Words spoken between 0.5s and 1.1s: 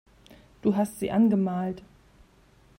Du hast